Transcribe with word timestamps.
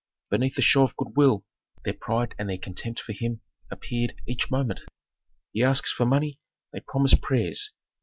Beneath 0.31 0.55
the 0.55 0.63
show 0.63 0.81
of 0.81 0.95
good 0.97 1.09
will, 1.15 1.45
their 1.85 1.93
pride 1.93 2.33
and 2.39 2.49
their 2.49 2.57
contempt 2.57 2.99
for 3.01 3.13
him 3.13 3.41
appeared 3.69 4.15
each 4.27 4.49
moment. 4.49 4.79
He 5.53 5.61
asks 5.61 5.91
for 5.93 6.07
money, 6.07 6.39
they 6.73 6.79
promise 6.79 7.13
prayers. 7.13 7.71